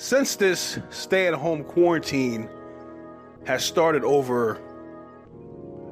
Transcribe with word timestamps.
Since 0.00 0.36
this 0.36 0.78
stay 0.88 1.26
at 1.26 1.34
home 1.34 1.62
quarantine 1.62 2.48
has 3.44 3.62
started 3.62 4.02
over 4.02 4.58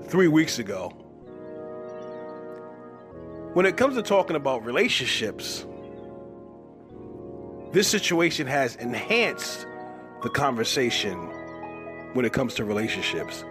three 0.07 0.29
weeks 0.29 0.59
ago, 0.59 0.89
when 3.53 3.67
it 3.67 3.77
comes 3.77 3.97
to 3.97 4.03
talking 4.03 4.35
about 4.35 4.65
relationships, 4.65 5.67
this 7.73 7.87
situation 7.87 8.47
has 8.47 8.77
enhanced 8.77 9.67
the 10.23 10.31
conversation 10.31 11.19
when 12.15 12.25
it 12.25 12.33
comes 12.33 12.55
to 12.55 12.65
relationships. 12.65 13.45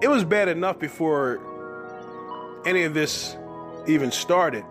It 0.00 0.08
was 0.08 0.24
bad 0.24 0.48
enough 0.48 0.78
before 0.78 1.38
any 2.64 2.84
of 2.84 2.94
this 2.94 3.36
even 3.86 4.10
started 4.10 4.64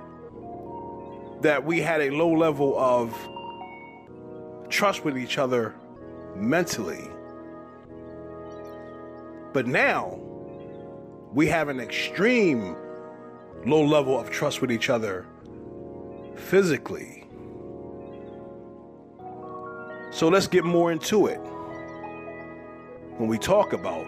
that 1.42 1.64
we 1.64 1.80
had 1.80 2.02
a 2.02 2.10
low 2.10 2.32
level 2.32 2.76
of 2.76 3.16
trust 4.70 5.04
with 5.04 5.18
each 5.18 5.38
other 5.38 5.76
mentally. 6.36 7.08
But 9.54 9.68
now 9.68 10.20
we 11.34 11.48
have 11.48 11.70
an 11.70 11.80
extreme 11.80 12.76
low 13.66 13.84
level 13.84 14.20
of 14.20 14.30
trust 14.30 14.62
with 14.62 14.72
each 14.72 14.90
other 14.90 15.26
physically. 16.36 17.28
So 20.12 20.30
let's 20.30 20.48
get 20.48 20.64
more 20.64 20.92
into 20.92 21.28
it 21.28 21.40
when 23.18 23.28
we 23.28 23.38
talk 23.38 23.74
about 23.74 24.06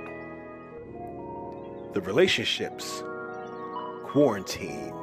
the 1.93 2.01
relationships 2.01 3.03
quarantined. 4.05 4.93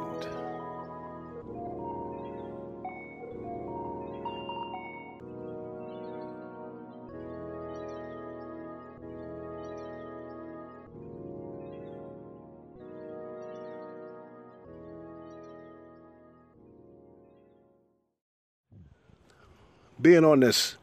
Being 20.04 20.26
on 20.26 20.40
this 20.40 20.76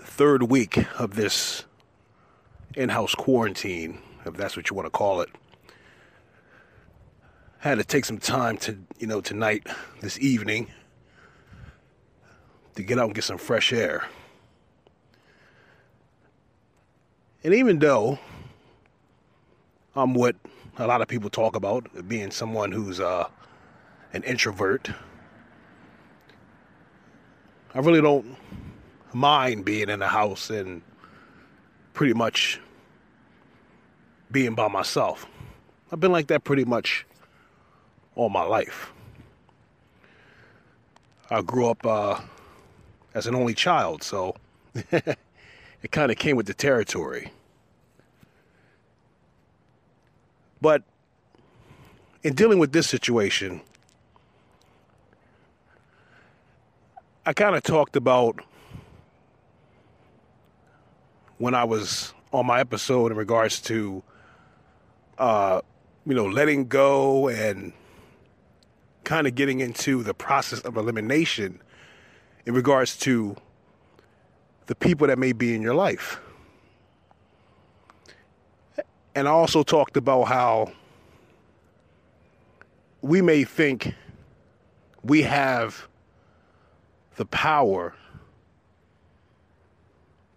third 0.00 0.44
week 0.44 0.86
of 0.98 1.16
this 1.16 1.66
in 2.74 2.88
house 2.88 3.14
quarantine, 3.14 3.98
if 4.24 4.32
that's 4.32 4.56
what 4.56 4.70
you 4.70 4.74
want 4.74 4.86
to 4.86 4.90
call 4.90 5.20
it. 5.20 5.28
Had 7.58 7.76
to 7.76 7.84
take 7.84 8.06
some 8.06 8.16
time 8.16 8.56
to, 8.56 8.78
you 8.98 9.06
know, 9.06 9.20
tonight, 9.20 9.66
this 10.00 10.18
evening, 10.18 10.68
to 12.76 12.82
get 12.82 12.98
out 12.98 13.04
and 13.04 13.14
get 13.14 13.24
some 13.24 13.36
fresh 13.36 13.70
air. 13.70 14.08
And 17.44 17.52
even 17.52 17.80
though 17.80 18.18
I'm 19.94 20.14
what 20.14 20.36
a 20.78 20.86
lot 20.86 21.02
of 21.02 21.08
people 21.08 21.28
talk 21.28 21.54
about, 21.54 22.08
being 22.08 22.30
someone 22.30 22.72
who's 22.72 22.98
uh, 22.98 23.28
an 24.14 24.22
introvert, 24.22 24.88
I 27.76 27.80
really 27.80 28.00
don't 28.00 28.38
mind 29.12 29.66
being 29.66 29.90
in 29.90 29.98
the 29.98 30.08
house 30.08 30.48
and 30.48 30.80
pretty 31.92 32.14
much 32.14 32.58
being 34.32 34.54
by 34.54 34.68
myself. 34.68 35.26
I've 35.92 36.00
been 36.00 36.10
like 36.10 36.28
that 36.28 36.42
pretty 36.42 36.64
much 36.64 37.04
all 38.14 38.30
my 38.30 38.44
life. 38.44 38.92
I 41.28 41.42
grew 41.42 41.68
up 41.68 41.84
uh, 41.84 42.18
as 43.12 43.26
an 43.26 43.34
only 43.34 43.52
child, 43.52 44.02
so 44.02 44.36
it 44.74 45.18
kind 45.90 46.10
of 46.10 46.16
came 46.16 46.34
with 46.34 46.46
the 46.46 46.54
territory. 46.54 47.30
But 50.62 50.82
in 52.22 52.32
dealing 52.32 52.58
with 52.58 52.72
this 52.72 52.86
situation, 52.88 53.60
I 57.28 57.32
kind 57.32 57.56
of 57.56 57.64
talked 57.64 57.96
about 57.96 58.38
when 61.38 61.56
I 61.56 61.64
was 61.64 62.14
on 62.32 62.46
my 62.46 62.60
episode 62.60 63.10
in 63.10 63.18
regards 63.18 63.60
to, 63.62 64.00
uh, 65.18 65.60
you 66.06 66.14
know, 66.14 66.26
letting 66.26 66.68
go 66.68 67.26
and 67.28 67.72
kind 69.02 69.26
of 69.26 69.34
getting 69.34 69.58
into 69.58 70.04
the 70.04 70.14
process 70.14 70.60
of 70.60 70.76
elimination 70.76 71.60
in 72.46 72.54
regards 72.54 72.96
to 72.98 73.34
the 74.66 74.76
people 74.76 75.08
that 75.08 75.18
may 75.18 75.32
be 75.32 75.52
in 75.52 75.62
your 75.62 75.74
life. 75.74 76.20
And 79.16 79.26
I 79.26 79.32
also 79.32 79.64
talked 79.64 79.96
about 79.96 80.28
how 80.28 80.70
we 83.02 83.20
may 83.20 83.42
think 83.42 83.94
we 85.02 85.22
have 85.22 85.88
the 87.16 87.26
power 87.26 87.94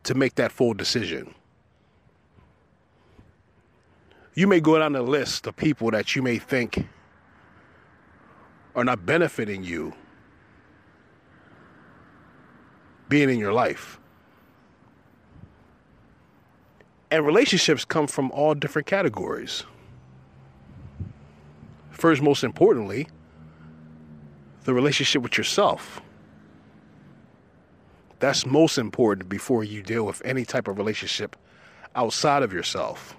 to 0.04 0.14
make 0.14 0.36
that 0.36 0.52
full 0.52 0.74
decision. 0.74 1.34
You 4.34 4.48
may 4.48 4.60
go 4.60 4.80
down 4.80 4.94
the 4.94 5.02
list 5.02 5.48
of 5.48 5.56
people 5.56 5.92
that 5.92 6.16
you 6.16 6.22
may 6.22 6.38
think 6.38 6.88
are 8.76 8.84
not 8.84 9.06
benefiting 9.06 9.64
you 9.64 9.94
being 13.10 13.30
in 13.30 13.38
your 13.38 13.52
life. 13.52 14.00
And 17.12 17.26
relationships 17.26 17.84
come 17.84 18.08
from 18.08 18.32
all 18.32 18.54
different 18.54 18.88
categories. 18.88 19.64
First, 21.90 22.22
most 22.22 22.44
importantly, 22.44 23.08
the 24.64 24.74
relationship 24.74 25.24
with 25.24 25.38
yourself. 25.38 26.02
That's 28.20 28.46
most 28.46 28.78
important 28.78 29.30
before 29.30 29.64
you 29.64 29.82
deal 29.82 30.06
with 30.06 30.22
any 30.26 30.46
type 30.46 30.68
of 30.68 30.78
relationship 30.78 31.36
outside 31.96 32.44
of 32.44 32.54
yourself. 32.54 33.16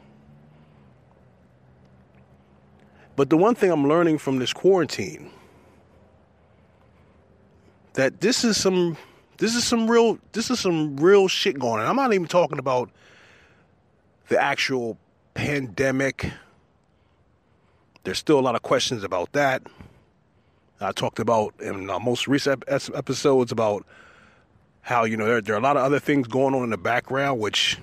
But 3.16 3.31
the 3.31 3.37
one 3.37 3.55
thing 3.55 3.71
I'm 3.71 3.88
learning 3.88 4.19
from 4.19 4.38
this 4.38 4.53
quarantine 4.53 5.31
that 7.94 8.21
this 8.21 8.44
is 8.44 8.56
some 8.56 8.97
this 9.38 9.55
is 9.55 9.65
some 9.65 9.91
real 9.91 10.19
this 10.33 10.50
is 10.50 10.61
some 10.61 10.97
real 10.97 11.28
shit 11.28 11.59
going 11.59 11.82
on. 11.82 11.87
I'm 11.87 11.97
not 11.97 12.12
even 12.12 12.28
talking 12.28 12.59
about 12.59 12.91
the 14.28 14.41
actual 14.41 14.97
pandemic. 15.34 16.31
There's 18.05 18.19
still 18.19 18.38
a 18.38 18.41
lot 18.41 18.55
of 18.55 18.62
questions 18.62 19.05
about 19.05 19.32
that. 19.32 19.62
I 20.81 20.93
talked 20.93 21.19
about 21.19 21.55
in 21.61 21.87
most 21.87 22.27
recent 22.27 22.65
episodes 22.69 23.53
about 23.53 23.84
how 24.82 25.04
you 25.04 25.16
know 25.16 25.26
there, 25.26 25.41
there 25.41 25.54
are 25.54 25.58
a 25.58 25.62
lot 25.62 25.76
of 25.76 25.82
other 25.82 25.98
things 25.98 26.26
going 26.26 26.54
on 26.54 26.64
in 26.64 26.70
the 26.70 26.78
background, 26.78 27.41
which 27.41 27.78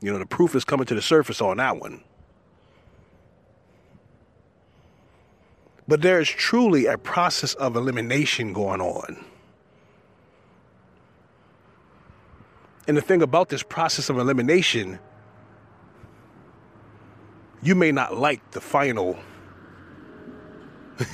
you 0.00 0.12
know 0.12 0.18
the 0.18 0.26
proof 0.26 0.54
is 0.54 0.64
coming 0.64 0.86
to 0.86 0.94
the 0.94 1.02
surface 1.02 1.40
on 1.40 1.56
that 1.58 1.78
one. 1.78 2.02
But 5.88 6.02
there 6.02 6.20
is 6.20 6.28
truly 6.28 6.86
a 6.86 6.96
process 6.96 7.54
of 7.54 7.76
elimination 7.76 8.52
going 8.52 8.80
on. 8.80 9.24
And 12.86 12.96
the 12.96 13.02
thing 13.02 13.22
about 13.22 13.48
this 13.48 13.62
process 13.62 14.08
of 14.08 14.18
elimination, 14.18 14.98
you 17.62 17.74
may 17.74 17.92
not 17.92 18.16
like 18.16 18.52
the 18.52 18.60
final 18.60 19.18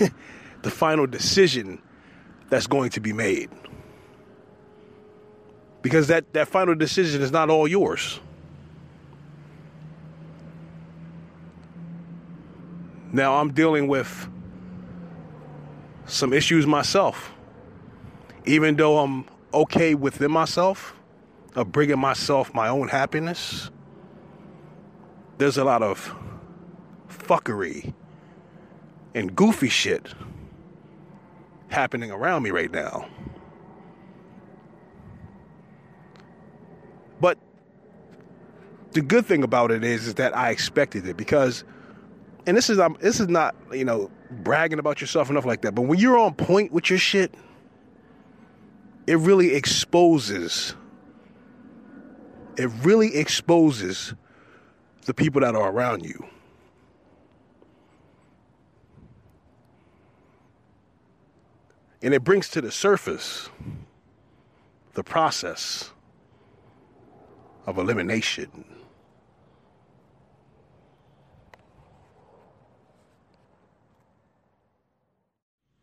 the 0.62 0.70
final 0.70 1.06
decision 1.06 1.80
that's 2.50 2.66
going 2.66 2.90
to 2.90 3.00
be 3.00 3.12
made 3.12 3.50
because 5.82 6.08
that, 6.08 6.32
that 6.32 6.48
final 6.48 6.74
decision 6.74 7.22
is 7.22 7.30
not 7.30 7.50
all 7.50 7.68
yours. 7.68 8.20
Now 13.12 13.36
I'm 13.36 13.52
dealing 13.52 13.88
with 13.88 14.28
some 16.06 16.32
issues 16.32 16.66
myself. 16.66 17.32
Even 18.44 18.76
though 18.76 18.98
I'm 18.98 19.24
okay 19.52 19.94
within 19.94 20.30
myself, 20.30 20.94
of 21.54 21.72
bringing 21.72 21.98
myself 21.98 22.54
my 22.54 22.68
own 22.68 22.88
happiness, 22.88 23.70
there's 25.38 25.58
a 25.58 25.64
lot 25.64 25.82
of 25.82 26.14
fuckery 27.08 27.94
and 29.14 29.34
goofy 29.34 29.68
shit 29.68 30.14
happening 31.68 32.10
around 32.10 32.42
me 32.42 32.50
right 32.50 32.70
now. 32.70 33.08
But 37.20 37.38
the 38.92 39.00
good 39.00 39.26
thing 39.26 39.42
about 39.42 39.70
it 39.70 39.84
is, 39.84 40.06
is 40.06 40.14
that 40.14 40.36
I 40.36 40.50
expected 40.50 41.06
it 41.06 41.16
because, 41.16 41.64
and 42.46 42.56
this 42.56 42.70
is 42.70 42.78
this 43.00 43.20
is 43.20 43.28
not 43.28 43.54
you 43.72 43.84
know 43.84 44.10
bragging 44.30 44.78
about 44.78 45.00
yourself 45.00 45.30
enough 45.30 45.44
like 45.44 45.62
that. 45.62 45.74
But 45.74 45.82
when 45.82 45.98
you're 45.98 46.18
on 46.18 46.34
point 46.34 46.72
with 46.72 46.90
your 46.90 46.98
shit, 46.98 47.34
it 49.06 49.18
really 49.18 49.54
exposes 49.54 50.74
it 52.58 52.68
really 52.82 53.14
exposes 53.14 54.14
the 55.06 55.14
people 55.14 55.40
that 55.40 55.54
are 55.54 55.70
around 55.70 56.04
you. 56.04 56.26
And 62.02 62.12
it 62.12 62.24
brings 62.24 62.48
to 62.50 62.60
the 62.60 62.70
surface 62.70 63.48
the 64.94 65.04
process 65.04 65.92
of 67.68 67.76
elimination. 67.76 68.64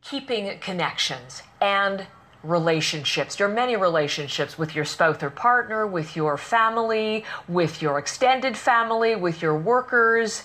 Keeping 0.01 0.57
connections 0.59 1.43
and 1.61 2.07
relationships. 2.45 3.39
your 3.39 3.49
many 3.49 3.75
relationships 3.75 4.57
with 4.57 4.75
your 4.75 4.85
spouse 4.85 5.21
or 5.23 5.29
partner, 5.29 5.85
with 5.85 6.15
your 6.15 6.37
family, 6.37 7.25
with 7.47 7.81
your 7.81 7.97
extended 7.97 8.55
family, 8.57 9.15
with 9.15 9.41
your 9.41 9.57
workers, 9.57 10.43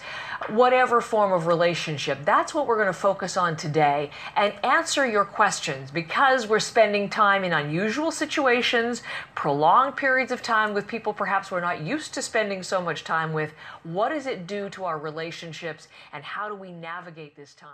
whatever 0.48 1.00
form 1.00 1.32
of 1.32 1.46
relationship. 1.46 2.18
That's 2.24 2.54
what 2.54 2.66
we're 2.66 2.76
going 2.76 2.86
to 2.86 2.92
focus 2.92 3.36
on 3.36 3.56
today 3.56 4.10
and 4.36 4.52
answer 4.64 5.06
your 5.06 5.24
questions 5.24 5.90
because 5.90 6.46
we're 6.46 6.60
spending 6.60 7.08
time 7.08 7.44
in 7.44 7.52
unusual 7.52 8.10
situations, 8.10 9.02
prolonged 9.34 9.96
periods 9.96 10.32
of 10.32 10.42
time 10.42 10.72
with 10.72 10.86
people 10.86 11.12
perhaps 11.12 11.50
we're 11.50 11.60
not 11.60 11.82
used 11.82 12.14
to 12.14 12.22
spending 12.22 12.62
so 12.62 12.80
much 12.80 13.04
time 13.04 13.32
with. 13.32 13.52
What 13.82 14.08
does 14.10 14.26
it 14.26 14.46
do 14.46 14.70
to 14.70 14.84
our 14.84 14.98
relationships 14.98 15.88
and 16.12 16.24
how 16.24 16.48
do 16.48 16.54
we 16.54 16.72
navigate 16.72 17.36
this 17.36 17.54
time? 17.54 17.70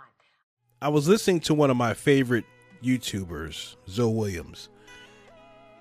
I 0.81 0.89
was 0.89 1.07
listening 1.07 1.39
to 1.41 1.53
one 1.53 1.71
of 1.71 1.77
my 1.77 1.93
favorite 1.93 2.45
YouTubers, 2.83 3.75
Zoe 3.89 4.13
Williams, 4.13 4.69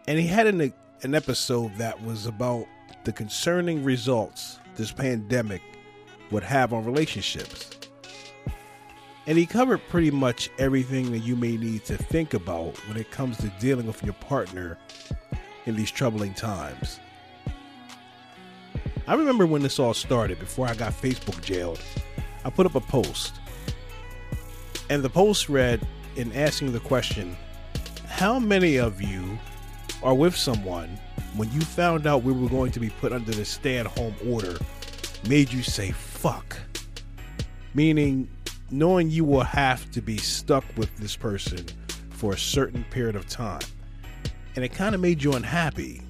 and 0.09 0.19
he 0.19 0.27
had 0.27 0.47
an, 0.47 0.73
an 1.03 1.15
episode 1.15 1.75
that 1.77 2.03
was 2.03 2.27
about 2.27 2.67
the 3.05 3.13
concerning 3.13 3.85
results 3.85 4.59
this 4.77 4.93
pandemic 4.93 5.63
would 6.31 6.43
have 6.43 6.73
on 6.73 6.85
relationships. 6.85 7.71
And 9.27 9.37
he 9.37 9.47
covered 9.47 9.81
pretty 9.89 10.13
much 10.13 10.51
everything 10.59 11.11
that 11.11 11.19
you 11.19 11.35
may 11.35 11.57
need 11.57 11.85
to 11.87 11.97
think 11.97 12.35
about 12.35 12.77
when 12.89 12.97
it 12.97 13.11
comes 13.11 13.39
to 13.39 13.49
dealing 13.59 13.87
with 13.87 14.03
your 14.05 14.15
partner 14.15 14.79
in 15.67 15.75
these 15.75 15.91
troubling 15.91 16.33
times. 16.35 17.01
I 19.09 19.15
remember 19.15 19.47
when 19.47 19.63
this 19.63 19.79
all 19.79 19.95
started, 19.95 20.39
before 20.39 20.67
I 20.67 20.75
got 20.75 20.93
Facebook 20.93 21.41
jailed, 21.43 21.81
I 22.45 22.51
put 22.51 22.67
up 22.67 22.75
a 22.77 22.81
post. 22.81 23.35
And 24.91 25.03
the 25.03 25.11
post 25.11 25.49
read, 25.49 25.87
in 26.17 26.33
asking 26.33 26.73
the 26.73 26.81
question 26.81 27.37
how 28.09 28.39
many 28.39 28.77
of 28.79 29.03
you 29.03 29.39
are 30.03 30.15
with 30.15 30.35
someone 30.35 30.89
when 31.37 31.51
you 31.53 31.61
found 31.61 32.07
out 32.07 32.23
we 32.23 32.33
were 32.33 32.49
going 32.49 32.73
to 32.73 32.81
be 32.81 32.89
put 32.89 33.13
under 33.13 33.33
the 33.33 33.45
stay 33.45 33.77
at 33.77 33.87
home 33.87 34.15
order 34.27 34.57
made 35.29 35.53
you 35.53 35.63
say 35.63 35.91
fuck? 35.91 36.57
Meaning, 37.75 38.29
knowing 38.71 39.11
you 39.11 39.25
will 39.25 39.43
have 39.43 39.91
to 39.91 40.01
be 40.01 40.17
stuck 40.17 40.65
with 40.77 40.95
this 40.97 41.15
person 41.15 41.67
for 42.11 42.33
a 42.33 42.39
certain 42.39 42.85
period 42.85 43.17
of 43.17 43.29
time. 43.29 43.61
And 44.55 44.65
it 44.65 44.73
kind 44.73 44.95
of 44.95 45.01
made 45.03 45.23
you 45.23 45.35
unhappy. 45.35 46.01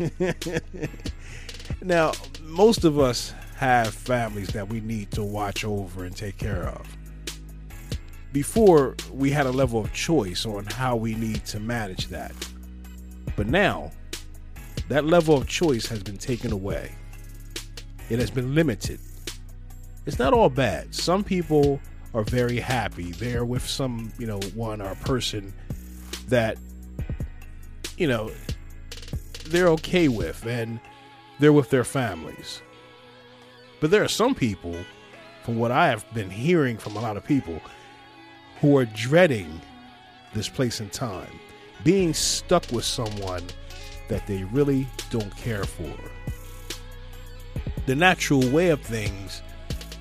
now, 1.82 2.12
most 2.42 2.84
of 2.84 2.98
us 2.98 3.32
have 3.56 3.94
families 3.94 4.48
that 4.48 4.68
we 4.68 4.80
need 4.80 5.12
to 5.12 5.22
watch 5.22 5.64
over 5.64 6.04
and 6.04 6.16
take 6.16 6.36
care 6.36 6.66
of 6.66 6.84
before 8.34 8.96
we 9.12 9.30
had 9.30 9.46
a 9.46 9.52
level 9.52 9.80
of 9.80 9.92
choice 9.92 10.44
on 10.44 10.64
how 10.64 10.96
we 10.96 11.14
need 11.14 11.44
to 11.46 11.60
manage 11.60 12.08
that. 12.08 12.32
But 13.36 13.46
now, 13.46 13.92
that 14.88 15.04
level 15.04 15.36
of 15.36 15.46
choice 15.46 15.86
has 15.86 16.02
been 16.02 16.18
taken 16.18 16.50
away. 16.50 16.96
It 18.10 18.18
has 18.18 18.32
been 18.32 18.52
limited. 18.52 18.98
It's 20.04 20.18
not 20.18 20.34
all 20.34 20.50
bad. 20.50 20.92
Some 20.92 21.22
people 21.22 21.78
are 22.12 22.24
very 22.24 22.58
happy. 22.58 23.12
They're 23.12 23.44
with 23.44 23.64
some, 23.64 24.12
you 24.18 24.26
know, 24.26 24.40
one 24.56 24.82
or 24.82 24.96
person 24.96 25.54
that, 26.26 26.58
you 27.96 28.08
know, 28.08 28.32
they're 29.46 29.68
okay 29.68 30.08
with 30.08 30.44
and 30.44 30.80
they're 31.38 31.52
with 31.52 31.70
their 31.70 31.84
families. 31.84 32.62
But 33.80 33.92
there 33.92 34.02
are 34.02 34.08
some 34.08 34.34
people, 34.34 34.76
from 35.44 35.56
what 35.56 35.70
I 35.70 35.86
have 35.86 36.04
been 36.12 36.30
hearing 36.30 36.78
from 36.78 36.96
a 36.96 37.00
lot 37.00 37.16
of 37.16 37.24
people, 37.24 37.60
who 38.64 38.78
are 38.78 38.86
dreading 38.86 39.60
this 40.32 40.48
place 40.48 40.80
and 40.80 40.90
time, 40.90 41.38
being 41.84 42.14
stuck 42.14 42.64
with 42.72 42.82
someone 42.82 43.42
that 44.08 44.26
they 44.26 44.42
really 44.44 44.88
don't 45.10 45.36
care 45.36 45.64
for. 45.64 45.94
The 47.84 47.94
natural 47.94 48.40
way 48.48 48.70
of 48.70 48.80
things 48.80 49.42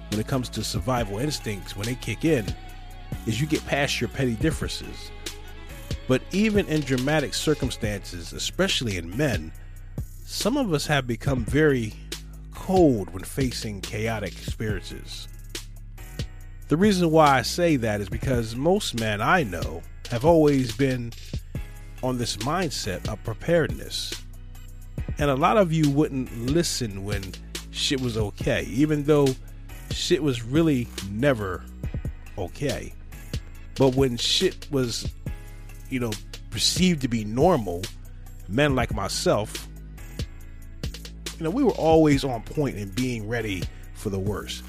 when 0.09 0.21
it 0.21 0.27
comes 0.27 0.47
to 0.47 0.63
survival 0.63 1.19
instincts, 1.19 1.75
when 1.75 1.87
they 1.87 1.95
kick 1.95 2.23
in, 2.23 2.45
is 3.27 3.41
you 3.41 3.47
get 3.47 3.65
past 3.65 3.99
your 3.99 4.07
petty 4.07 4.35
differences. 4.35 5.11
But 6.07 6.21
even 6.31 6.65
in 6.67 6.79
dramatic 6.79 7.33
circumstances, 7.33 8.31
especially 8.31 8.95
in 8.95 9.17
men, 9.17 9.51
some 10.23 10.55
of 10.55 10.71
us 10.71 10.87
have 10.87 11.05
become 11.05 11.43
very 11.43 11.91
cold 12.53 13.09
when 13.09 13.25
facing 13.25 13.81
chaotic 13.81 14.31
experiences. 14.31 15.27
The 16.73 16.77
reason 16.77 17.11
why 17.11 17.37
I 17.37 17.43
say 17.43 17.75
that 17.75 18.01
is 18.01 18.09
because 18.09 18.55
most 18.55 18.99
men 18.99 19.21
I 19.21 19.43
know 19.43 19.83
have 20.09 20.25
always 20.25 20.75
been 20.75 21.13
on 22.01 22.17
this 22.17 22.37
mindset 22.37 23.07
of 23.07 23.23
preparedness. 23.23 24.11
And 25.19 25.29
a 25.29 25.35
lot 25.35 25.57
of 25.57 25.71
you 25.71 25.87
wouldn't 25.91 26.35
listen 26.47 27.03
when 27.03 27.25
shit 27.69 28.01
was 28.01 28.17
okay, 28.17 28.63
even 28.71 29.03
though 29.03 29.27
shit 29.91 30.23
was 30.23 30.41
really 30.41 30.87
never 31.11 31.63
okay. 32.39 32.95
But 33.75 33.93
when 33.93 34.17
shit 34.17 34.67
was, 34.71 35.07
you 35.91 35.99
know, 35.99 36.11
perceived 36.49 37.03
to 37.03 37.07
be 37.07 37.23
normal, 37.23 37.83
men 38.47 38.73
like 38.73 38.95
myself, 38.95 39.67
you 41.37 41.43
know, 41.43 41.51
we 41.51 41.63
were 41.63 41.69
always 41.73 42.23
on 42.23 42.41
point 42.41 42.77
and 42.77 42.95
being 42.95 43.27
ready 43.27 43.61
for 43.93 44.09
the 44.09 44.17
worst. 44.17 44.63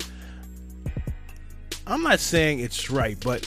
I'm 1.87 2.03
not 2.03 2.19
saying 2.19 2.61
it's 2.61 2.91
right, 2.91 3.19
but 3.23 3.47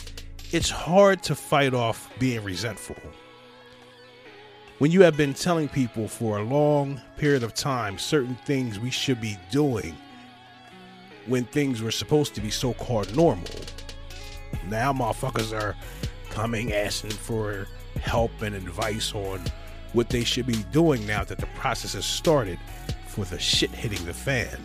it's 0.51 0.69
hard 0.69 1.23
to 1.23 1.33
fight 1.33 1.73
off 1.73 2.11
being 2.19 2.43
resentful. 2.43 2.95
When 4.77 4.91
you 4.91 5.01
have 5.01 5.17
been 5.17 5.33
telling 5.33 5.67
people 5.67 6.07
for 6.07 6.37
a 6.37 6.43
long 6.43 7.01
period 7.17 7.41
of 7.41 7.55
time 7.55 7.97
certain 7.97 8.35
things 8.45 8.79
we 8.79 8.91
should 8.91 9.19
be 9.19 9.39
doing 9.49 9.97
when 11.25 11.45
things 11.45 11.81
were 11.81 11.89
supposed 11.89 12.35
to 12.35 12.41
be 12.41 12.51
so 12.51 12.75
called 12.75 13.13
normal. 13.15 13.47
Now, 14.69 14.93
motherfuckers 14.93 15.59
are 15.59 15.75
coming 16.29 16.73
asking 16.73 17.11
for 17.11 17.67
help 17.99 18.43
and 18.43 18.55
advice 18.55 19.15
on 19.15 19.41
what 19.93 20.09
they 20.09 20.23
should 20.23 20.45
be 20.45 20.63
doing 20.71 21.07
now 21.07 21.23
that 21.23 21.39
the 21.39 21.47
process 21.55 21.93
has 21.93 22.05
started 22.05 22.59
for 23.07 23.25
the 23.25 23.39
shit 23.39 23.71
hitting 23.71 24.05
the 24.05 24.13
fan 24.13 24.59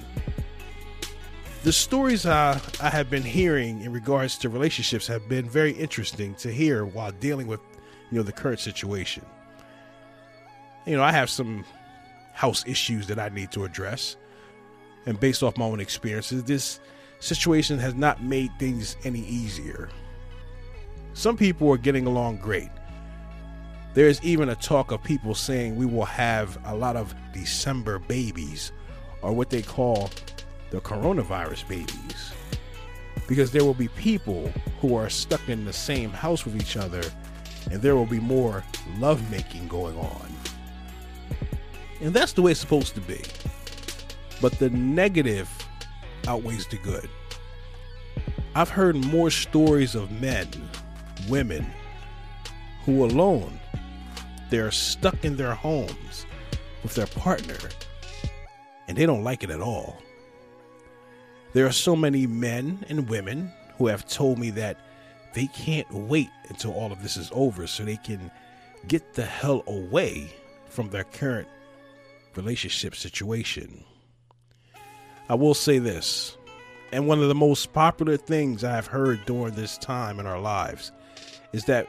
the 1.62 1.73
stories 1.73 2.26
I, 2.26 2.61
I 2.81 2.90
have 2.90 3.09
been 3.09 3.23
hearing 3.23 3.83
in 3.83 3.92
regards 3.92 4.37
to 4.38 4.49
relationships 4.49 5.07
have 5.07 5.28
been 5.28 5.49
very 5.49 5.73
interesting 5.73 6.35
to 6.37 6.52
hear 6.52 6.85
while 6.85 7.12
dealing 7.12 7.47
with 7.47 7.61
you 8.11 8.19
know 8.19 8.23
the 8.23 8.33
current 8.33 8.61
situation. 8.61 9.25
You 10.87 10.97
know, 10.97 11.04
I 11.04 11.12
have 11.12 11.31
some 11.31 11.64
house 12.33 12.64
issues 12.66 13.07
that 13.07 13.19
I 13.19 13.28
need 13.28 13.52
to 13.52 13.64
address. 13.64 14.16
And 15.07 15.19
based 15.19 15.42
off 15.42 15.57
my 15.57 15.64
own 15.64 15.78
experiences, 15.78 16.42
this 16.45 16.81
situation 17.21 17.78
has 17.78 17.95
not 17.95 18.23
made 18.23 18.50
things 18.59 18.97
any 19.04 19.21
easier. 19.21 19.88
Some 21.14 21.37
people 21.37 21.71
are 21.71 21.78
getting 21.78 22.07
along 22.07 22.38
great. 22.38 22.71
There's 23.95 24.23
even 24.25 24.49
a 24.49 24.57
talk 24.57 24.90
of 24.90 25.02
people 25.04 25.35
saying 25.35 25.76
we 25.76 25.87
will 25.87 26.07
have 26.07 26.59
a 26.64 26.75
lot 26.75 26.97
of 26.97 27.14
December 27.33 27.99
babies, 28.00 28.73
or 29.21 29.33
what 29.33 29.50
they 29.50 29.62
call 29.62 30.11
the 30.73 30.81
coronavirus 30.81 31.69
babies. 31.69 32.33
Because 33.29 33.52
there 33.52 33.64
will 33.64 33.75
be 33.75 33.88
people 33.88 34.50
who 34.81 34.97
are 34.97 35.11
stuck 35.11 35.47
in 35.49 35.67
the 35.67 35.73
same 35.73 36.11
house 36.11 36.47
with 36.47 36.57
each 36.57 36.79
other, 36.79 37.02
and 37.71 37.81
there 37.83 37.95
will 37.95 38.07
be 38.07 38.19
more 38.19 38.64
lovemaking 38.99 39.69
going 39.69 39.97
on. 39.99 40.35
And 42.00 42.14
that's 42.14 42.33
the 42.33 42.41
way 42.41 42.52
it's 42.52 42.61
supposed 42.61 42.95
to 42.95 43.02
be. 43.02 43.21
But 44.41 44.59
the 44.59 44.71
negative 44.71 45.49
outweighs 46.26 46.67
the 46.67 46.79
good. 46.79 47.09
I've 48.55 48.71
heard 48.71 48.97
more 48.97 49.31
stories 49.31 49.95
of 49.95 50.11
men, 50.11 50.49
women, 51.29 51.67
who 52.87 53.05
alone, 53.05 53.61
they're 54.49 54.71
stuck 54.71 55.23
in 55.23 55.37
their 55.37 55.55
homes 55.55 56.26
with 56.83 56.95
their 56.95 57.07
partner, 57.07 57.59
and 58.88 58.97
they 58.97 59.05
don't 59.05 59.23
like 59.23 59.45
it 59.45 59.50
at 59.50 59.61
all. 59.61 60.02
There 61.52 61.66
are 61.66 61.73
so 61.73 61.94
many 61.94 62.26
men 62.26 62.85
and 62.88 63.09
women 63.09 63.52
who 63.76 63.87
have 63.88 64.06
told 64.06 64.38
me 64.38 64.50
that 64.50 64.78
they 65.35 65.47
can't 65.49 65.90
wait 65.92 66.30
until 66.49 66.73
all 66.73 66.92
of 66.92 67.02
this 67.02 67.16
is 67.16 67.30
over 67.32 67.66
so 67.66 67.85
they 67.85 67.97
can 67.97 68.30
get 68.88 69.14
the 69.14 69.25
hell 69.25 69.62
away 69.66 70.32
from 70.66 70.88
their 70.88 71.04
current 71.04 71.49
relationship 72.37 72.94
situation. 72.94 73.85
I 75.28 75.35
will 75.35 75.54
say 75.54 75.78
this, 75.78 76.37
and 76.90 77.06
one 77.06 77.21
of 77.21 77.28
the 77.28 77.35
most 77.35 77.73
popular 77.73 78.16
things 78.16 78.64
I've 78.64 78.87
heard 78.87 79.25
during 79.26 79.54
this 79.54 79.76
time 79.76 80.21
in 80.21 80.26
our 80.26 80.40
lives 80.40 80.90
is 81.52 81.66
that 81.66 81.87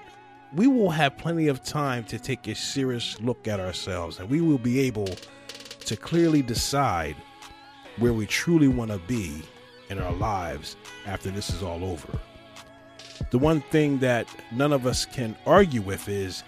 we 0.54 0.68
will 0.68 0.90
have 0.90 1.18
plenty 1.18 1.48
of 1.48 1.64
time 1.64 2.04
to 2.06 2.20
take 2.20 2.48
a 2.48 2.56
serious 2.56 3.20
look 3.22 3.48
at 3.48 3.60
ourselves 3.60 4.20
and 4.20 4.30
we 4.30 4.42
will 4.42 4.58
be 4.58 4.82
able 4.82 5.08
to 5.86 5.96
clearly 5.96 6.42
decide 6.42 7.16
where 7.98 8.14
we 8.14 8.26
truly 8.26 8.68
want 8.68 8.92
to 8.92 9.00
be 9.00 9.42
in 9.94 10.04
our 10.04 10.14
lives 10.14 10.76
after 11.06 11.30
this 11.30 11.50
is 11.50 11.64
all 11.64 11.86
over. 11.86 12.20
The 13.30 13.38
one 13.38 13.62
thing 13.62 14.00
that 14.00 14.28
none 14.52 14.74
of 14.74 14.86
us 14.86 15.06
can 15.06 15.36
argue 15.46 15.82
with 15.82 16.10
is 16.10 16.44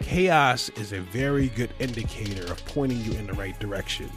chaos 0.00 0.68
is 0.70 0.92
a 0.92 1.00
very 1.00 1.48
good 1.48 1.72
indicator 1.78 2.50
of 2.52 2.64
pointing 2.66 3.00
you 3.00 3.12
in 3.12 3.26
the 3.26 3.32
right 3.32 3.58
direction. 3.58 4.10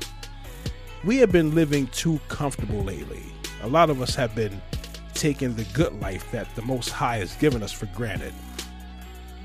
We 1.03 1.17
have 1.17 1.31
been 1.31 1.55
living 1.55 1.87
too 1.87 2.19
comfortable 2.27 2.83
lately. 2.83 3.23
A 3.61 3.67
lot 3.67 3.89
of 3.89 4.01
us 4.01 4.15
have 4.15 4.35
been 4.35 4.61
taking 5.13 5.55
the 5.55 5.63
good 5.73 5.99
life 6.01 6.29
that 6.31 6.53
the 6.55 6.61
Most 6.63 6.89
High 6.89 7.17
has 7.17 7.35
given 7.35 7.63
us 7.63 7.71
for 7.71 7.85
granted. 7.87 8.33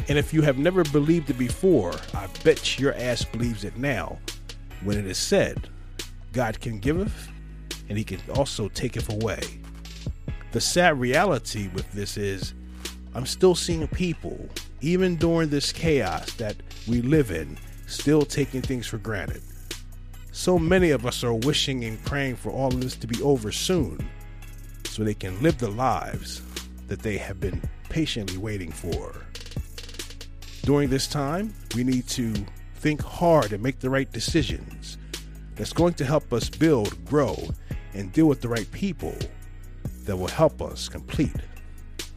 And 0.09 0.19
if 0.19 0.33
you 0.33 0.43
have 0.43 0.59
never 0.59 0.85
believed 0.85 1.31
it 1.31 1.39
before, 1.39 1.95
I 2.15 2.29
bet 2.43 2.79
your 2.79 2.95
ass 2.95 3.25
believes 3.25 3.65
it 3.65 3.77
now 3.77 4.19
when 4.83 4.99
it 4.99 5.07
is 5.07 5.19
said, 5.19 5.69
God 6.33 6.61
can 6.61 6.79
giveth 6.79 7.31
and 7.89 7.97
he 7.97 8.05
can 8.05 8.21
also 8.35 8.69
take 8.69 8.97
it 8.97 9.13
away. 9.13 9.41
The 10.53 10.61
sad 10.61 10.99
reality 10.99 11.69
with 11.75 11.91
this 11.93 12.17
is 12.17 12.55
I'm 13.15 13.27
still 13.27 13.55
seeing 13.55 13.87
people, 13.89 14.49
even 14.81 15.17
during 15.17 15.49
this 15.49 15.73
chaos 15.73 16.33
that 16.35 16.57
we 16.87 17.01
live 17.03 17.31
in, 17.31 17.59
still 17.87 18.23
taking 18.23 18.63
things 18.63 18.87
for 18.87 18.99
granted. 18.99 19.43
So 20.33 20.59
many 20.59 20.91
of 20.91 21.07
us 21.07 21.25
are 21.25 21.33
wishing 21.33 21.85
and 21.85 22.03
praying 22.05 22.37
for 22.37 22.51
all 22.51 22.69
of 22.69 22.81
this 22.81 22.97
to 22.97 23.07
be 23.07 23.23
over 23.23 23.51
soon 23.51 24.07
so 24.85 25.03
they 25.03 25.15
can 25.15 25.43
live 25.43 25.59
the 25.59 25.71
lives 25.71 26.43
that 26.89 27.01
they 27.01 27.17
have 27.17 27.41
been 27.41 27.63
patiently 27.89 28.39
waiting 28.39 28.71
for. 28.71 29.15
During 30.63 30.91
this 30.91 31.07
time, 31.07 31.55
we 31.75 31.85
need 31.85 32.07
to 32.09 32.35
think 32.77 33.01
hard 33.03 33.53
and 33.53 33.63
make 33.63 33.79
the 33.79 33.91
right 33.91 34.11
decisions 34.13 34.99
that's 35.55 35.73
going 35.73 35.95
to 35.95 36.05
help 36.05 36.33
us 36.33 36.51
build, 36.51 37.05
grow, 37.07 37.37
and 37.97 38.13
deal 38.13 38.27
with 38.27 38.43
the 38.43 38.49
right 38.49 38.71
people 38.73 39.15
that 40.05 40.17
will 40.17 40.29
help 40.29 40.61
us 40.63 40.89
complete 40.89 41.35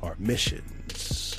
our 0.04 0.16
missions. 0.20 1.36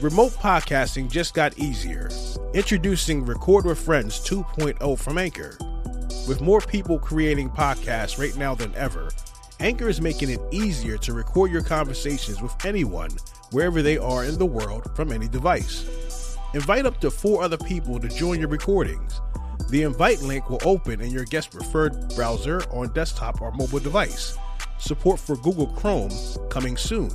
Remote 0.00 0.32
podcasting 0.32 1.10
just 1.10 1.34
got 1.34 1.58
easier. 1.58 2.08
Introducing 2.54 3.22
Record 3.26 3.66
with 3.66 3.78
Friends 3.78 4.18
2.0 4.20 4.98
from 4.98 5.18
Anchor. 5.18 5.58
With 6.26 6.40
more 6.40 6.62
people 6.62 6.98
creating 6.98 7.50
podcasts 7.50 8.18
right 8.18 8.34
now 8.34 8.54
than 8.54 8.74
ever, 8.76 9.10
Anchor 9.60 9.90
is 9.90 10.00
making 10.00 10.30
it 10.30 10.40
easier 10.50 10.96
to 10.96 11.12
record 11.12 11.52
your 11.52 11.62
conversations 11.62 12.40
with 12.40 12.54
anyone, 12.64 13.10
wherever 13.50 13.82
they 13.82 13.98
are 13.98 14.24
in 14.24 14.38
the 14.38 14.46
world, 14.46 14.90
from 14.96 15.12
any 15.12 15.28
device. 15.28 16.38
Invite 16.54 16.86
up 16.86 16.98
to 17.00 17.10
four 17.10 17.42
other 17.42 17.58
people 17.58 18.00
to 18.00 18.08
join 18.08 18.40
your 18.40 18.48
recordings. 18.48 19.20
The 19.68 19.82
invite 19.82 20.22
link 20.22 20.48
will 20.48 20.62
open 20.64 21.02
in 21.02 21.10
your 21.10 21.26
guest 21.26 21.50
preferred 21.50 22.08
browser 22.16 22.62
on 22.70 22.94
desktop 22.94 23.42
or 23.42 23.52
mobile 23.52 23.80
device. 23.80 24.38
Support 24.78 25.20
for 25.20 25.36
Google 25.36 25.66
Chrome 25.66 26.10
coming 26.48 26.78
soon, 26.78 27.10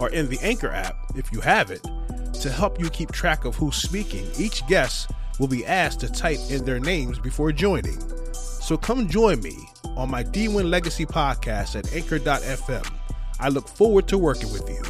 or 0.00 0.08
in 0.08 0.30
the 0.30 0.38
Anchor 0.40 0.70
app 0.70 0.96
if 1.16 1.30
you 1.32 1.40
have 1.40 1.70
it. 1.70 1.82
To 2.40 2.50
help 2.50 2.80
you 2.80 2.88
keep 2.88 3.12
track 3.12 3.44
of 3.44 3.56
who's 3.56 3.76
speaking, 3.76 4.26
each 4.38 4.66
guest 4.68 5.10
will 5.38 5.48
be 5.48 5.66
asked 5.66 6.00
to 6.00 6.08
type 6.10 6.40
in 6.48 6.64
their 6.64 6.80
names 6.80 7.18
before 7.18 7.52
joining. 7.52 8.00
So 8.32 8.78
come 8.78 9.06
join 9.06 9.42
me 9.42 9.54
on 9.96 10.10
my 10.10 10.22
D 10.22 10.48
Win 10.48 10.70
Legacy 10.70 11.06
podcast 11.06 11.76
at 11.76 11.92
anchor.fm. 11.94 12.86
I 13.40 13.48
look 13.48 13.68
forward 13.68 14.08
to 14.08 14.18
working 14.18 14.52
with 14.52 14.68
you. 14.68 14.82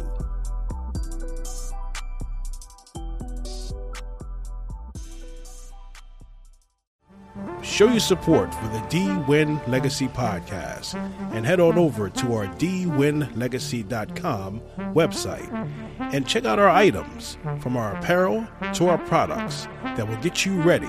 Show 7.61 7.89
your 7.89 7.99
support 7.99 8.53
for 8.53 8.67
the 8.67 8.79
D 8.89 9.09
Win 9.27 9.59
Legacy 9.67 10.07
podcast 10.07 10.93
and 11.33 11.45
head 11.45 11.59
on 11.59 11.77
over 11.77 12.09
to 12.09 12.33
our 12.33 12.45
dwinlegacy.com 12.47 14.61
website 14.93 15.69
and 16.13 16.25
check 16.27 16.45
out 16.45 16.59
our 16.59 16.69
items 16.69 17.37
from 17.59 17.75
our 17.75 17.95
apparel 17.97 18.47
to 18.75 18.87
our 18.87 18.97
products 18.99 19.67
that 19.83 20.07
will 20.07 20.15
get 20.17 20.45
you 20.45 20.61
ready 20.61 20.87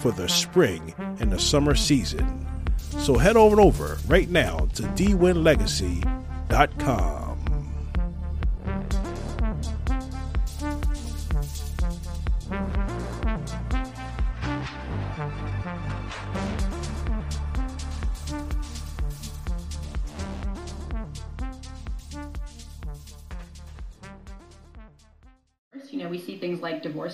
for 0.00 0.10
the 0.10 0.28
spring 0.28 0.94
and 1.20 1.32
the 1.32 1.38
summer 1.38 1.74
season. 1.74 2.46
So 2.78 3.18
head 3.18 3.36
on 3.36 3.60
over 3.60 3.98
right 4.06 4.28
now 4.28 4.68
to 4.74 4.82
dwinlegacy.com. 4.82 7.27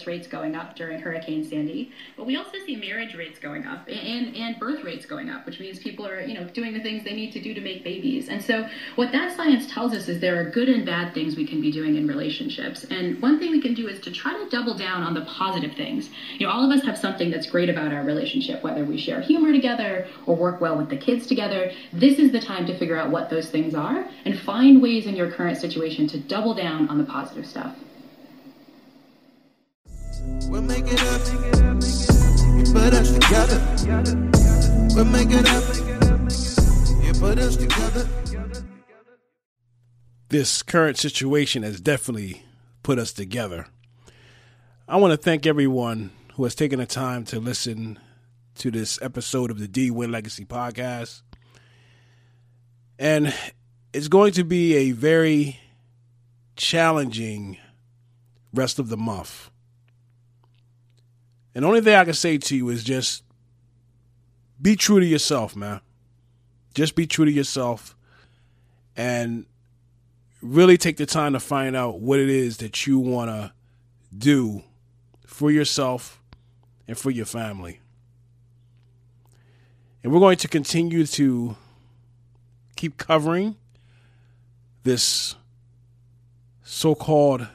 divorce 0.04 0.06
rates 0.06 0.26
going 0.26 0.54
up 0.54 0.76
during 0.76 1.00
Hurricane 1.00 1.44
Sandy, 1.44 1.90
but 2.16 2.26
we 2.26 2.36
also 2.36 2.58
see 2.66 2.76
marriage 2.76 3.14
rates 3.14 3.38
going 3.38 3.66
up 3.66 3.88
and, 3.88 4.36
and 4.36 4.58
birth 4.58 4.84
rates 4.84 5.06
going 5.06 5.30
up, 5.30 5.46
which 5.46 5.60
means 5.60 5.78
people 5.78 6.06
are, 6.06 6.20
you 6.20 6.34
know, 6.34 6.44
doing 6.48 6.72
the 6.72 6.80
things 6.80 7.04
they 7.04 7.14
need 7.14 7.32
to 7.32 7.40
do 7.40 7.54
to 7.54 7.60
make 7.60 7.84
babies. 7.84 8.28
And 8.28 8.42
so 8.42 8.68
what 8.96 9.12
that 9.12 9.36
science 9.36 9.72
tells 9.72 9.92
us 9.94 10.08
is 10.08 10.20
there 10.20 10.40
are 10.40 10.50
good 10.50 10.68
and 10.68 10.84
bad 10.84 11.14
things 11.14 11.36
we 11.36 11.46
can 11.46 11.60
be 11.60 11.70
doing 11.72 11.96
in 11.96 12.06
relationships. 12.06 12.84
And 12.84 13.20
one 13.22 13.38
thing 13.38 13.50
we 13.50 13.60
can 13.60 13.74
do 13.74 13.88
is 13.88 14.00
to 14.00 14.10
try 14.10 14.32
to 14.32 14.48
double 14.50 14.76
down 14.76 15.02
on 15.02 15.14
the 15.14 15.22
positive 15.22 15.74
things. 15.74 16.10
You 16.38 16.46
know, 16.46 16.52
all 16.52 16.70
of 16.70 16.76
us 16.76 16.84
have 16.84 16.98
something 16.98 17.30
that's 17.30 17.48
great 17.48 17.68
about 17.68 17.92
our 17.92 18.04
relationship, 18.04 18.62
whether 18.62 18.84
we 18.84 18.98
share 18.98 19.20
humor 19.20 19.52
together 19.52 20.06
or 20.26 20.36
work 20.36 20.60
well 20.60 20.76
with 20.76 20.90
the 20.90 20.96
kids 20.96 21.26
together. 21.26 21.72
This 21.92 22.18
is 22.18 22.32
the 22.32 22.40
time 22.40 22.66
to 22.66 22.78
figure 22.78 22.96
out 22.96 23.10
what 23.10 23.30
those 23.30 23.48
things 23.48 23.74
are 23.74 24.06
and 24.24 24.38
find 24.40 24.82
ways 24.82 25.06
in 25.06 25.16
your 25.16 25.30
current 25.30 25.58
situation 25.58 26.06
to 26.08 26.18
double 26.18 26.54
down 26.54 26.88
on 26.88 26.98
the 26.98 27.04
positive 27.04 27.46
stuff. 27.46 27.74
We'll 30.48 30.62
make 30.62 30.84
it 30.86 31.02
up. 31.02 31.20
You 32.56 32.72
put 32.72 32.94
us 32.94 33.12
together. 33.12 33.60
We'll 34.94 35.04
make 35.04 35.30
it 35.30 35.48
up. 35.48 35.64
You 37.04 37.12
put 37.20 37.38
us 37.38 37.56
together. 37.56 38.08
This 40.28 40.62
current 40.62 40.96
situation 40.98 41.62
has 41.62 41.80
definitely 41.80 42.44
put 42.82 42.98
us 42.98 43.12
together. 43.12 43.66
I 44.86 44.96
want 44.96 45.12
to 45.12 45.16
thank 45.16 45.46
everyone 45.46 46.10
who 46.34 46.44
has 46.44 46.54
taken 46.54 46.78
the 46.78 46.86
time 46.86 47.24
to 47.26 47.40
listen 47.40 47.98
to 48.56 48.70
this 48.70 49.00
episode 49.00 49.50
of 49.50 49.58
the 49.58 49.68
D 49.68 49.90
Win 49.90 50.12
Legacy 50.12 50.44
podcast. 50.44 51.22
And 52.98 53.34
it's 53.92 54.08
going 54.08 54.32
to 54.32 54.44
be 54.44 54.74
a 54.76 54.90
very 54.92 55.60
challenging 56.56 57.56
rest 58.52 58.78
of 58.78 58.88
the 58.88 58.96
month. 58.96 59.50
And 61.54 61.62
the 61.62 61.68
only 61.68 61.80
thing 61.80 61.94
I 61.94 62.04
can 62.04 62.14
say 62.14 62.38
to 62.38 62.56
you 62.56 62.68
is 62.68 62.82
just 62.82 63.22
be 64.60 64.76
true 64.76 65.00
to 65.00 65.06
yourself, 65.06 65.54
man. 65.54 65.80
Just 66.74 66.96
be 66.96 67.06
true 67.06 67.24
to 67.24 67.30
yourself 67.30 67.96
and 68.96 69.46
really 70.42 70.76
take 70.76 70.96
the 70.96 71.06
time 71.06 71.32
to 71.32 71.40
find 71.40 71.76
out 71.76 72.00
what 72.00 72.18
it 72.18 72.28
is 72.28 72.58
that 72.58 72.86
you 72.86 72.98
want 72.98 73.30
to 73.30 73.52
do 74.16 74.62
for 75.26 75.50
yourself 75.50 76.20
and 76.86 76.98
for 76.98 77.10
your 77.10 77.26
family. 77.26 77.80
And 80.02 80.12
we're 80.12 80.20
going 80.20 80.36
to 80.38 80.48
continue 80.48 81.06
to 81.06 81.56
keep 82.76 82.98
covering 82.98 83.56
this 84.82 85.34
so 86.62 86.94
called 86.94 87.46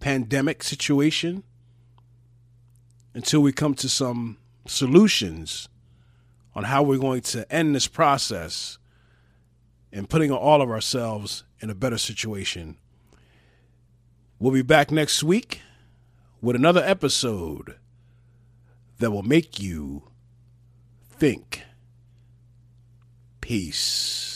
pandemic 0.00 0.62
situation 0.62 1.42
until 3.16 3.40
we 3.40 3.50
come 3.50 3.74
to 3.74 3.88
some 3.88 4.36
solutions 4.66 5.70
on 6.54 6.64
how 6.64 6.82
we're 6.82 6.98
going 6.98 7.22
to 7.22 7.50
end 7.50 7.74
this 7.74 7.88
process 7.88 8.76
and 9.90 10.10
putting 10.10 10.30
all 10.30 10.60
of 10.60 10.68
ourselves 10.68 11.42
in 11.60 11.70
a 11.70 11.74
better 11.74 11.96
situation. 11.96 12.76
We'll 14.38 14.52
be 14.52 14.60
back 14.60 14.90
next 14.90 15.22
week 15.22 15.62
with 16.42 16.56
another 16.56 16.82
episode 16.84 17.76
that 18.98 19.10
will 19.10 19.22
make 19.22 19.58
you 19.58 20.10
think. 21.08 21.62
Peace. 23.40 24.35